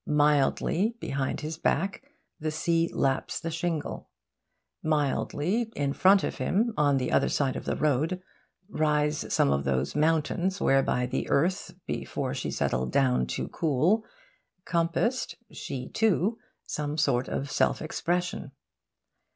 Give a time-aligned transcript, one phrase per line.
[0.07, 2.01] Mildly, behind his back,
[2.39, 4.09] the sea laps the shingle.
[4.81, 8.19] Mildly, in front of him, on the other side of the road,
[8.67, 14.03] rise some of those mountains whereby the Earth, before she settled down to cool,
[14.65, 18.53] compassed she, too some sort of self expression.